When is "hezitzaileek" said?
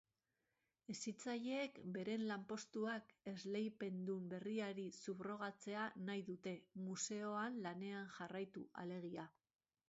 0.91-1.75